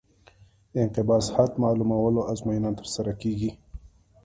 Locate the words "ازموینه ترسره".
2.31-3.13